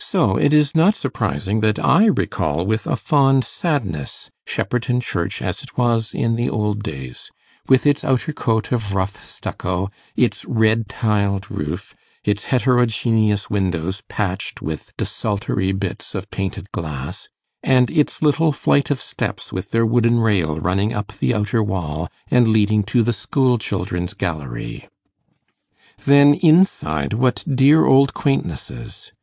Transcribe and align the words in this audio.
So 0.00 0.36
it 0.36 0.52
is 0.52 0.74
not 0.74 0.94
surprising 0.94 1.60
that 1.60 1.78
I 1.82 2.04
recall 2.04 2.66
with 2.66 2.86
a 2.86 2.94
fond 2.94 3.42
sadness 3.44 4.30
Shepperton 4.44 5.00
Church 5.00 5.40
as 5.40 5.62
it 5.62 5.78
was 5.78 6.12
in 6.12 6.36
the 6.36 6.50
old 6.50 6.82
days, 6.82 7.30
with 7.66 7.86
its 7.86 8.04
outer 8.04 8.34
coat 8.34 8.70
of 8.70 8.92
rough 8.92 9.24
stucco, 9.24 9.88
its 10.14 10.44
red 10.44 10.90
tiled 10.90 11.50
roof, 11.50 11.94
its 12.22 12.44
heterogeneous 12.44 13.48
windows 13.48 14.02
patched 14.10 14.60
with 14.60 14.92
desultory 14.98 15.72
bits 15.72 16.14
of 16.14 16.30
painted 16.30 16.70
glass, 16.72 17.30
and 17.62 17.90
its 17.90 18.20
little 18.20 18.52
flight 18.52 18.90
of 18.90 19.00
steps 19.00 19.54
with 19.54 19.70
their 19.70 19.86
wooden 19.86 20.20
rail 20.20 20.60
running 20.60 20.92
up 20.92 21.12
the 21.14 21.32
outer 21.34 21.62
wall, 21.62 22.10
and 22.30 22.46
leading 22.46 22.82
to 22.82 23.02
the 23.02 23.14
school 23.14 23.56
children's 23.56 24.12
gallery. 24.12 24.86
Then 26.04 26.34
inside, 26.34 27.14
what 27.14 27.42
dear 27.48 27.86
old 27.86 28.12
quaintnesses! 28.12 29.10